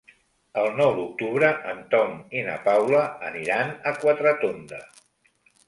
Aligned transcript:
El 0.61 0.69
nou 0.77 0.93
d'octubre 0.99 1.51
en 1.73 1.83
Tom 1.91 2.17
i 2.39 2.43
na 2.49 2.57
Paula 2.65 3.03
aniran 3.29 3.73
a 3.93 3.97
Quatretonda. 4.03 4.85